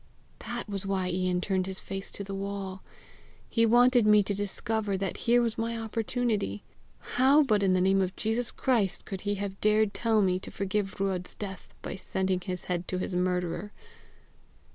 That 0.39 0.67
was 0.67 0.83
why 0.83 1.11
Ian 1.11 1.41
turned 1.41 1.67
his 1.67 1.79
face 1.79 2.09
to 2.09 2.23
the 2.23 2.33
wall: 2.33 2.81
he 3.47 3.67
wanted 3.67 4.07
me 4.07 4.23
to 4.23 4.33
discover 4.33 4.97
that 4.97 5.15
here 5.29 5.43
was 5.43 5.59
my 5.59 5.77
opportunity! 5.77 6.63
How 7.21 7.43
but 7.43 7.61
in 7.61 7.73
the 7.73 7.81
name 7.81 8.01
of 8.01 8.15
Jesus 8.15 8.49
Christ 8.49 9.05
could 9.05 9.21
he 9.21 9.35
have 9.35 9.61
dared 9.61 9.93
tell 9.93 10.23
me 10.23 10.39
to 10.39 10.49
forgive 10.49 10.99
Ruadh's 10.99 11.35
death 11.35 11.71
by 11.83 11.95
sending 11.97 12.41
his 12.41 12.63
head 12.63 12.87
to 12.87 12.97
his 12.97 13.13
murderer! 13.13 13.73